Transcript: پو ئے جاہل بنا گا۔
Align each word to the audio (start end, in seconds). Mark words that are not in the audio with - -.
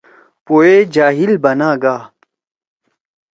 پو 0.45 0.55
ئے 0.63 0.75
جاہل 0.93 1.33
بنا 1.43 1.71
گا۔ 1.81 1.95